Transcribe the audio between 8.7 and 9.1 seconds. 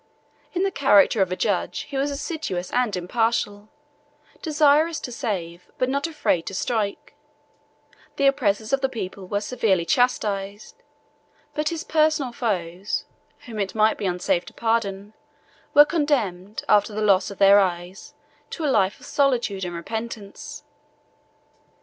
of the